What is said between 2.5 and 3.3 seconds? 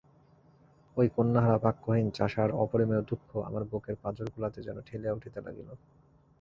অপরিমেয় দুঃখ